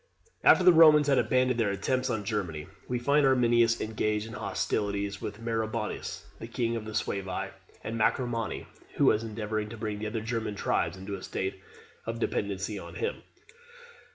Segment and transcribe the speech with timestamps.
[0.43, 5.21] After the Romans had abandoned their attempts on Germany, we find Arminius engaged in hostilities
[5.21, 7.49] with Maroboduus, the king of the Suevi
[7.83, 11.61] and Marcomanni who was endeavouring to bring the other German tribes into a state
[12.07, 13.21] of dependency on him.